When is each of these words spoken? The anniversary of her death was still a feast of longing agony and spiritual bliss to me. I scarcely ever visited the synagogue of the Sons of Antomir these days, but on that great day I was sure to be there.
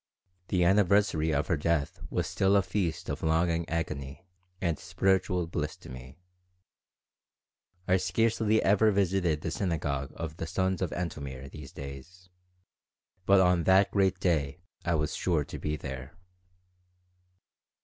The 0.47 0.63
anniversary 0.63 1.31
of 1.31 1.45
her 1.45 1.57
death 1.57 1.99
was 2.09 2.25
still 2.25 2.55
a 2.55 2.63
feast 2.63 3.07
of 3.07 3.21
longing 3.21 3.69
agony 3.69 4.25
and 4.59 4.79
spiritual 4.79 5.45
bliss 5.45 5.75
to 5.77 5.89
me. 5.91 6.17
I 7.87 7.97
scarcely 7.97 8.63
ever 8.63 8.89
visited 8.89 9.41
the 9.41 9.51
synagogue 9.51 10.11
of 10.15 10.37
the 10.37 10.47
Sons 10.47 10.81
of 10.81 10.89
Antomir 10.93 11.49
these 11.51 11.71
days, 11.71 12.31
but 13.27 13.41
on 13.41 13.65
that 13.65 13.91
great 13.91 14.19
day 14.19 14.57
I 14.83 14.95
was 14.95 15.13
sure 15.13 15.43
to 15.45 15.59
be 15.59 15.75
there. 15.75 16.15